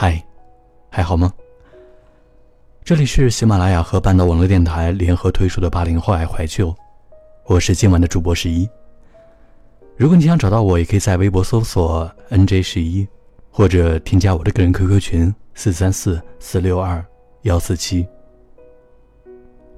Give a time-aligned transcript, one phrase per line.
[0.00, 0.24] 嗨，
[0.88, 1.34] 还好吗？
[2.84, 6.72] 这里是喜马拉雅和半岛网络电台联合推出的八零后爱怀旧，
[7.46, 8.70] 我是今晚的主播十一。
[9.96, 13.04] 如果你想找到我，也可以在微博搜索 “nj 十一”，
[13.50, 17.04] 或者添加我的个人 QQ 群四三四四六二
[17.42, 18.06] 幺四七。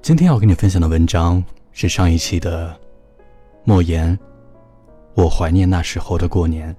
[0.03, 2.79] 今天要跟你分享的文章是上一期的
[3.63, 4.15] 莫言，
[5.15, 6.75] 我怀念那时候的过年。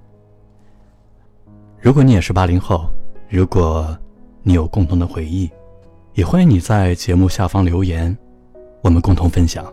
[1.81, 2.89] 如果你也是八零后。
[3.33, 3.97] 如果
[4.43, 5.49] 你有共同的回忆，
[6.13, 8.15] 也欢迎你在节目下方留言，
[8.83, 9.65] 我们共同分享。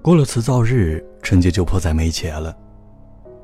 [0.00, 2.56] 过了辞灶日，春节就迫在眉睫了，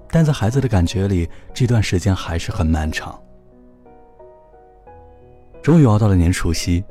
[0.09, 3.21] 但在孩子的感觉里，这段时间还是很漫长。
[5.61, 6.85] 终于熬到了年除夕，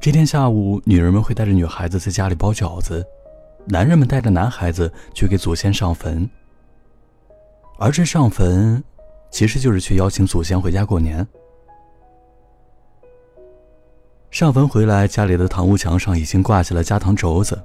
[0.00, 3.04] 这天下午，女人们会带着女孩子在家里包饺子。
[3.66, 6.28] 男人们带着男孩子去给祖先上坟，
[7.78, 8.82] 而这上坟，
[9.30, 11.26] 其实就是去邀请祖先回家过年。
[14.30, 17.62] 上坟回来，家里的堂屋墙上已经挂起了家堂轴子，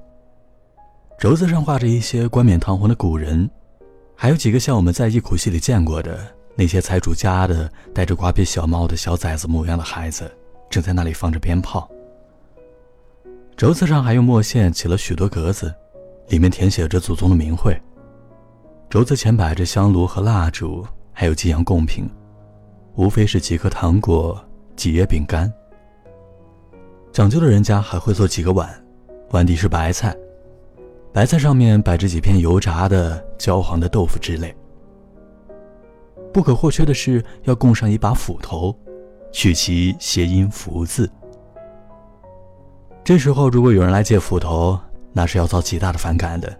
[1.20, 3.50] 轴子上画着一些冠冕堂皇的古人，
[4.16, 6.20] 还有几个像我们在忆苦戏里见过的
[6.56, 10.30] 那些财主家的戴着瓜皮小帽的小崽子模样的孩子，
[10.70, 11.90] 正在那里放着鞭炮。
[13.56, 15.74] 轴子上还用墨线起了许多格子。
[16.28, 17.80] 里面填写着祖宗的名讳。
[18.90, 22.08] 轴子前摆着香炉和蜡烛，还有几样贡品，
[22.96, 24.40] 无非是几颗糖果、
[24.76, 25.52] 几叶饼干。
[27.12, 28.70] 讲究的人家还会做几个碗，
[29.32, 30.16] 碗底是白菜，
[31.12, 34.56] 白菜上面摆着几片油炸的焦黄的豆腐之类。
[36.32, 38.76] 不可或缺的是要供上一把斧头，
[39.32, 41.10] 取其谐音“福”字。
[43.04, 44.80] 这时候，如果有人来借斧头，
[45.14, 46.52] 那是要遭极大的反感的。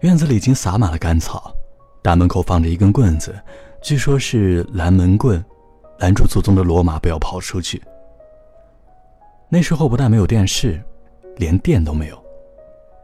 [0.00, 1.52] 院子里已经撒满了干草，
[2.02, 3.34] 大门口放着一根棍子，
[3.82, 5.44] 据说是拦门棍，
[5.98, 7.82] 拦住祖宗的骡马不要跑出去。
[9.48, 10.80] 那时候不但没有电视，
[11.36, 12.22] 连电都没有，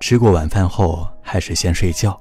[0.01, 2.19] 吃过晚饭后还是先睡觉，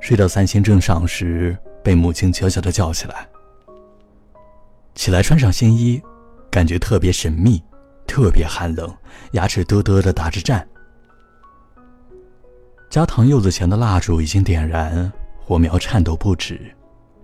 [0.00, 3.26] 睡到三星正晌时被母亲悄悄地叫起来。
[4.94, 6.00] 起来穿上新衣，
[6.50, 7.62] 感觉特别神秘。
[8.08, 8.92] 特别寒冷，
[9.32, 10.66] 牙齿嘚嘚的打着颤。
[12.90, 16.74] 加糖柚子前的蜡烛已经点燃，火苗颤抖不止，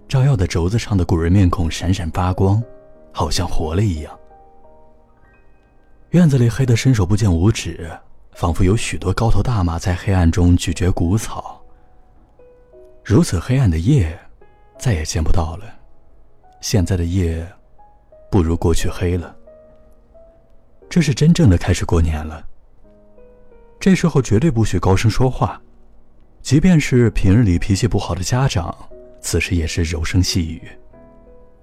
[0.06, 2.62] 照耀的轴子上的古人面孔闪闪发光，
[3.12, 4.16] 好像活了一样。
[6.10, 7.90] 院子里黑得伸手不见五指，
[8.34, 11.60] 仿佛有许多高头大马在黑暗中咀嚼谷草。
[13.02, 14.16] 如此黑暗的夜，
[14.78, 15.64] 再也见不到了。
[16.60, 17.44] 现在的夜，
[18.30, 19.34] 不如过去黑了。
[20.94, 22.46] 这是真正的开始过年了。
[23.80, 25.60] 这时候绝对不许高声说话，
[26.40, 28.72] 即便是平日里脾气不好的家长，
[29.20, 30.62] 此时也是柔声细语。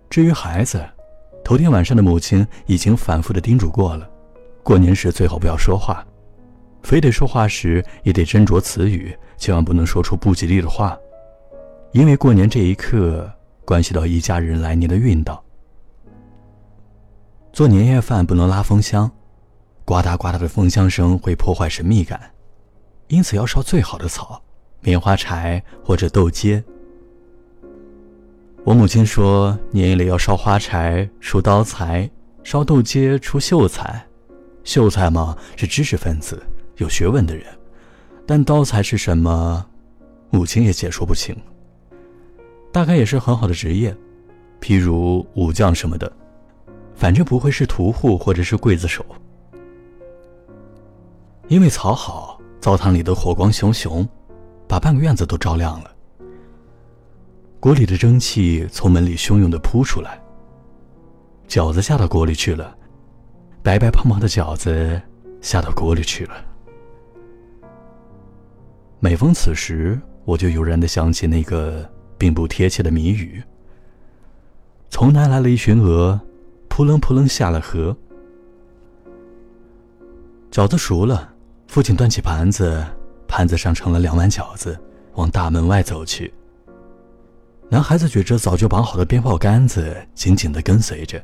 [0.10, 0.86] 至于孩子，
[1.46, 4.06] 头天晚上的母亲已经反复的叮嘱过了，
[4.64, 6.06] 过年时最好不要说话，
[6.84, 11.00] 非得说话时也得斟酌词语，千万不能说出不吉利的话，
[11.94, 13.32] 因为过年这一刻
[13.64, 15.42] 关系到一家人来年的运道。
[17.54, 19.10] 做年夜饭不能拉风箱。
[19.92, 22.18] 呱嗒呱嗒的风箱声会破坏神秘感，
[23.10, 24.42] 因此要烧最好的草，
[24.80, 26.64] 棉花柴或者豆秸。
[28.64, 32.10] 我母亲说，年夜里要烧花柴出刀财，
[32.42, 34.02] 烧豆秸出秀才。
[34.64, 36.42] 秀才嘛是知识分子、
[36.78, 37.46] 有学问的人，
[38.26, 39.66] 但刀才是什么，
[40.30, 41.36] 母亲也解说不清。
[42.72, 43.94] 大概也是很好的职业，
[44.62, 46.10] 譬如武将什么的，
[46.96, 49.06] 反正不会是屠户或者是刽子手。
[51.52, 54.08] 因为草好，灶堂里的火光熊熊，
[54.70, 55.92] 把半个院子都照亮了。
[57.60, 60.18] 锅里的蒸汽从门里汹涌的扑出来。
[61.50, 62.74] 饺子下到锅里去了，
[63.62, 65.02] 白白胖胖的饺子
[65.42, 66.36] 下到锅里去了。
[69.02, 71.86] 每逢此时，我就悠然的想起那个
[72.18, 73.44] 并不贴切的谜语：
[74.90, 76.18] 从南来了一群鹅，
[76.70, 77.94] 扑棱扑棱下了河。
[80.50, 81.31] 饺子熟了。
[81.72, 82.86] 父亲端起盘子，
[83.30, 84.78] 盘子上盛了两碗饺子，
[85.14, 86.34] 往大门外走去。
[87.70, 91.24] 男孩子举着早就绑好的鞭炮杆子，紧紧地跟随着。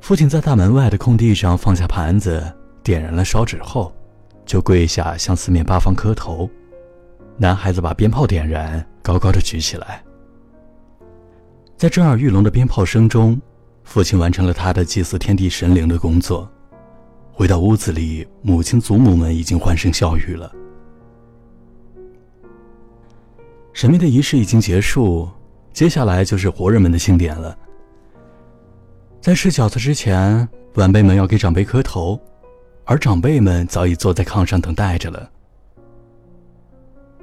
[0.00, 2.42] 父亲在大门外的空地上放下盘子，
[2.82, 3.94] 点燃了烧纸后，
[4.44, 6.50] 就跪下向四面八方磕头。
[7.36, 10.02] 男孩子把鞭炮点燃，高高的举起来。
[11.76, 13.40] 在震耳欲聋的鞭炮声中，
[13.84, 16.50] 父亲完成了他的祭祀天地神灵的工作。
[17.40, 20.52] 回到屋子里，母亲、祖母们已经欢声笑语了。
[23.72, 25.26] 神秘的仪式已经结束，
[25.72, 27.56] 接下来就是活人们的庆典了。
[29.22, 32.20] 在吃饺子之前，晚辈们要给长辈磕头，
[32.84, 35.30] 而长辈们早已坐在炕上等待着了。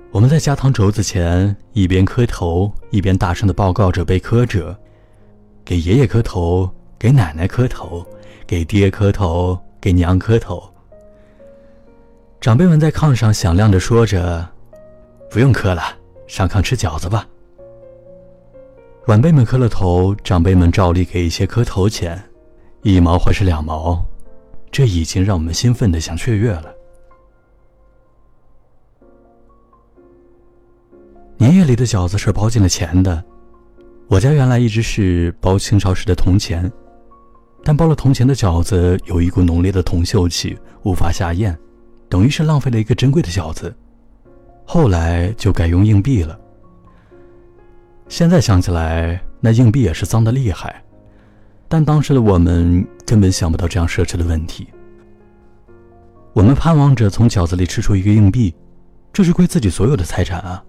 [0.09, 4.75] 我们在加糖轴子前一边磕头，一边大声的报告着被磕者：
[5.63, 6.67] 给爷爷磕头，
[6.97, 8.03] 给奶奶磕头，
[8.47, 9.55] 给爹磕头，
[9.87, 10.61] 给娘磕头。
[12.41, 14.45] 长辈们在炕上响亮的说着
[15.31, 15.81] ：“不用磕了。”
[16.27, 17.25] 上炕吃饺子吧。
[19.05, 22.21] 晚辈们磕了头，长辈们照例给一些磕头钱，
[22.81, 24.05] 一毛或是两毛，
[24.71, 26.65] 这已经让我们兴奋的想雀跃了。
[31.37, 33.23] 年夜里的饺子是包进了钱的，
[34.09, 36.69] 我家原来一直是包清朝时的铜钱，
[37.67, 41.53] 但包了铜钱的饺子有一股浓烈的铜锈气，无法下咽，
[42.07, 43.75] 等于是浪费了一个珍贵的饺子。
[44.65, 46.39] 后来就改用硬币了。
[48.07, 50.81] 现在想起来，那硬币也是脏的厉害，
[51.67, 54.65] 但当时的我们根本想不到这样奢侈的问题。
[56.31, 58.55] 我们盼望着从饺子里吃出一个硬币，
[59.11, 60.63] 这是归自己所有的财产啊。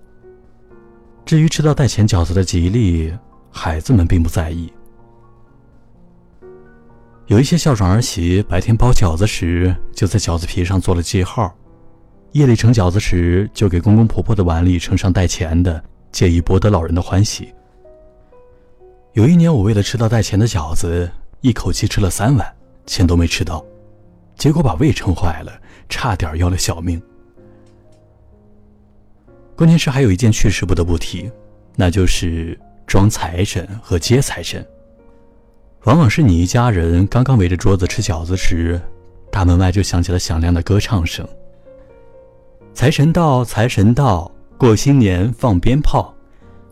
[1.25, 3.17] 至于吃到带钱饺子的吉利，
[3.53, 4.73] 孩子们并不在意。
[7.29, 11.55] 有一些孝顺儿媳白天包饺子时，就在饺子皮上做了记号。
[12.33, 17.53] 夜里盛饺子时，就给公公婆婆的碗里盛上带钱的，借以博得老人的欢喜。
[19.13, 21.11] 有一年，我为了吃到带钱的饺子，
[21.43, 23.63] 一口气吃了三碗，钱都没吃到，
[24.35, 25.53] 结果把胃撑坏了，
[25.87, 27.01] 差点要了小命。
[29.55, 31.31] 关键是还有一件趣事不得不提，
[31.77, 34.67] 那就是装财神和接财神。
[35.85, 38.81] 往往是你一家人刚刚围着桌子吃饺子时，
[39.31, 41.27] 大门外就响起了响亮的歌唱声。
[42.75, 46.13] 财神到，财神到，过新年放鞭炮，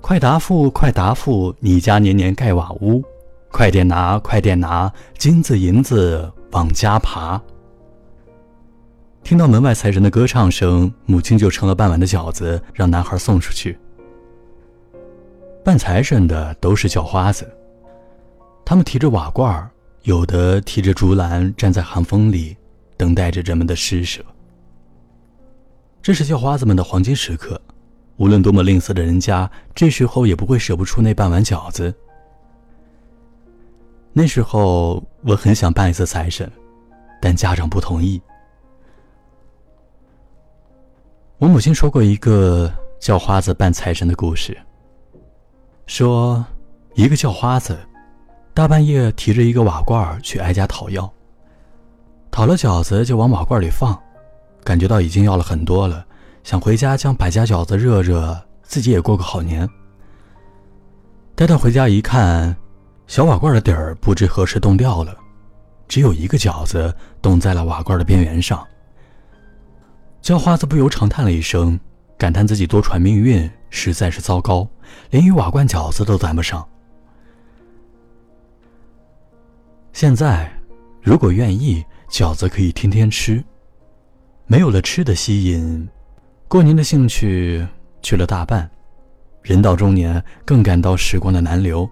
[0.01, 3.03] 快答复，快答复，你家年年盖瓦屋，
[3.51, 7.41] 快点拿，快点拿，金子银子往家爬。
[9.23, 13.79] 听到门外财神的歌唱声，母亲就盛了半碗的饺子，让男孩送出去。
[15.65, 17.49] 扮财神的都是叫花子，
[18.67, 19.71] 他们提着瓦罐
[20.03, 22.57] 有的提着竹篮，站在寒风里，
[22.97, 24.25] 等待着人们的施舍。
[26.03, 27.61] 这是叫花子们的黄金时刻，
[28.17, 31.95] 无论多么吝啬的人家，这时候也不会舍不出那半碗饺子。
[34.13, 36.51] 那时候我很想扮一次财神，
[37.23, 38.21] 但家长不同意。
[41.39, 44.59] 我母亲说过一个叫花子扮财神的故事，
[45.87, 46.45] 说
[46.95, 47.79] 一个叫花子，
[48.57, 51.13] 大半夜提着一个瓦罐去挨家讨要，
[52.31, 53.95] 讨了饺子就往瓦罐里放。
[54.65, 56.03] 感觉到已经要了很多了，
[56.43, 59.69] 想回家将百家饺子热热，自己也过个好年。
[61.35, 62.57] 待到回家一看，
[63.07, 65.15] 小瓦罐的底儿不知何时冻掉了，
[65.87, 68.67] 只有一个饺子冻在了瓦罐的边缘上。
[70.23, 71.79] 叫花子不由长叹了一声，
[72.17, 74.67] 感叹自己多舛命运实在是糟糕，
[75.11, 76.67] 连一瓦罐饺子都攒不上。
[79.97, 80.47] 现在，
[81.01, 83.43] 如果愿意，饺子可以天天吃。
[84.47, 85.89] 没有了吃的吸引，
[86.49, 87.67] 过年的兴趣
[88.03, 88.71] 去了大半，
[89.41, 91.89] 人到中年更感到时光的难留，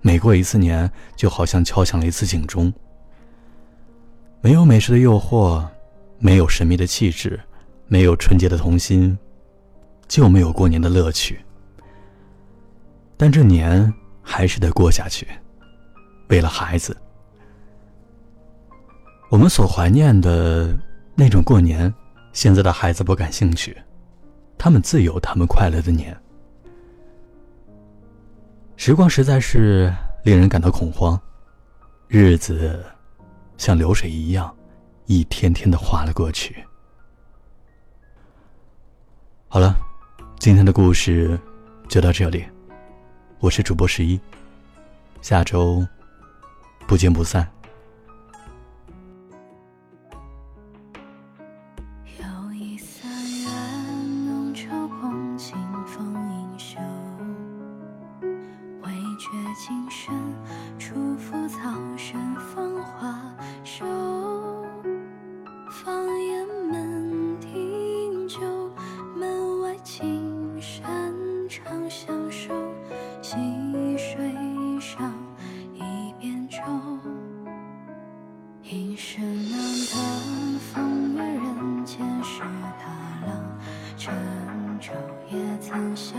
[0.00, 2.72] 每过一次年，就好像敲响了一次警钟。
[4.40, 5.62] 没有美食的诱惑，
[6.18, 7.38] 没有神秘的气质，
[7.88, 9.18] 没有纯洁的童心，
[10.06, 11.38] 就没有过年的乐趣。
[13.18, 15.28] 但这年还是得过下去，
[16.30, 16.96] 为了孩子，
[19.28, 20.78] 我们所怀念的。
[21.20, 21.92] 那种过年，
[22.32, 23.76] 现在的孩子不感兴趣，
[24.56, 26.16] 他们自有他们快乐的年。
[28.76, 29.92] 时光实在是
[30.22, 31.20] 令人感到恐慌，
[32.06, 32.86] 日子
[33.56, 34.54] 像流水一样，
[35.06, 36.64] 一天天的划了过去。
[39.48, 39.74] 好了，
[40.38, 41.36] 今天的故事
[41.88, 42.44] 就到这里，
[43.40, 44.20] 我是主播十一，
[45.20, 45.84] 下周
[46.86, 47.57] 不见不散。
[59.60, 60.14] 今生
[60.78, 61.58] 初逢草
[61.96, 63.20] 生芳华
[63.64, 63.84] 收
[65.68, 68.38] 放眼门庭旧
[69.16, 71.12] 门外青山
[71.48, 72.54] 长相守
[73.20, 73.34] 溪
[73.98, 74.32] 水
[74.80, 75.12] 上
[75.74, 76.60] 一扁舟
[78.62, 82.42] 一生难得风月人间事
[82.78, 83.58] 踏浪
[83.96, 84.14] 乘
[84.78, 84.92] 舟
[85.32, 86.16] 也曾笑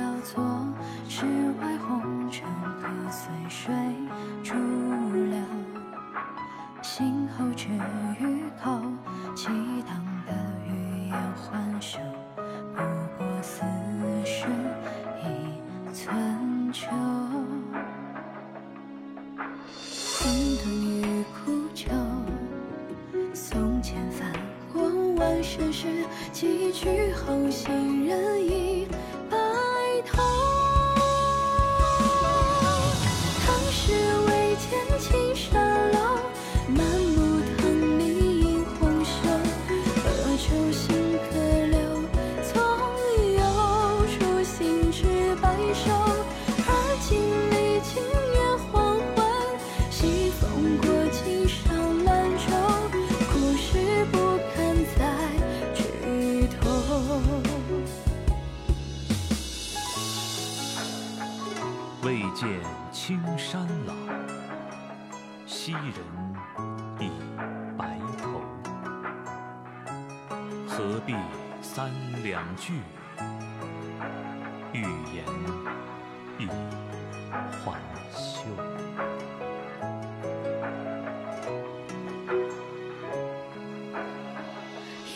[25.49, 25.87] 却是
[26.31, 28.87] 几曲横，心人意。
[75.13, 75.23] 言
[76.37, 76.47] 玉
[77.63, 77.79] 还
[78.11, 78.41] 休，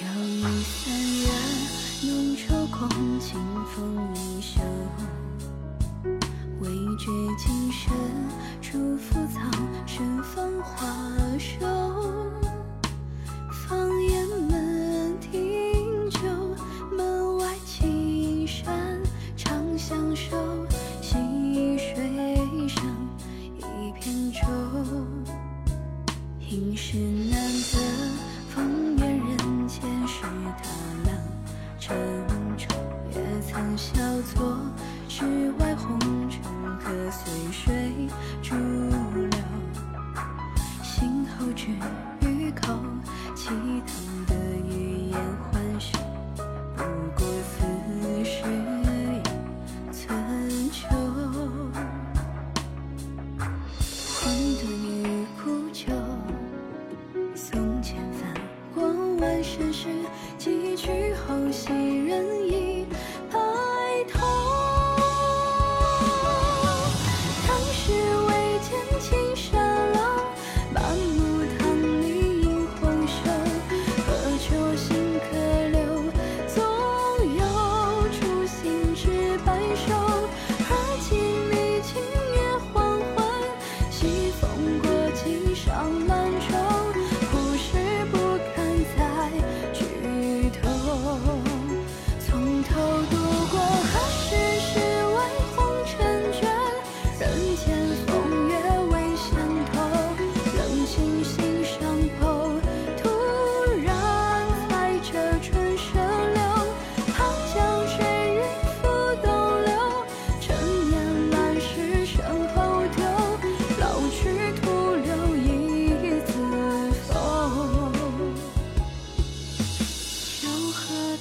[0.02, 0.74] 摇曳三
[1.22, 1.24] 月
[2.08, 2.80] 浓愁，共
[3.20, 3.30] 清
[3.66, 3.74] 风
[4.16, 4.62] 一袖。
[6.60, 7.06] 未觉
[7.38, 7.94] 今生
[8.62, 9.40] 初覆草，
[9.86, 10.86] 生芳华
[11.38, 12.43] 瘦。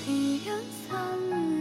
[0.06, 0.58] 一样
[0.88, 1.51] 散。